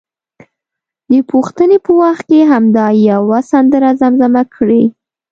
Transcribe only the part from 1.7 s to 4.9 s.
په وخت کې همدا یوه سندره زمزمه کړي.